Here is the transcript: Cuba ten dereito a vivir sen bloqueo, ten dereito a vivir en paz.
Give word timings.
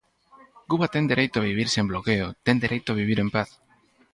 Cuba 0.69 0.91
ten 0.93 1.03
dereito 1.11 1.35
a 1.39 1.45
vivir 1.49 1.67
sen 1.71 1.89
bloqueo, 1.91 2.27
ten 2.45 2.55
dereito 2.63 2.89
a 2.91 2.97
vivir 3.01 3.19
en 3.23 3.29
paz. 3.35 3.49